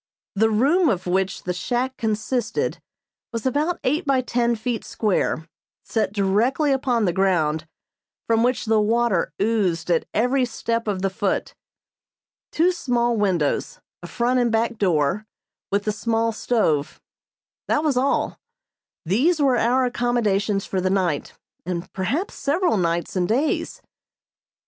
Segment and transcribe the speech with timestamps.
[0.33, 2.81] The room of which the shack consisted
[3.31, 5.47] was about eight by ten feet square,
[5.83, 7.67] set directly upon the ground,
[8.25, 11.53] from which the water oozed at every step of the foot.
[12.51, 15.27] Two small windows, a front and back door,
[15.71, 16.99] with the small stove
[17.67, 18.39] that was all.
[19.05, 21.33] These were our accommodations for the night,
[21.63, 23.83] and perhaps several nights and days.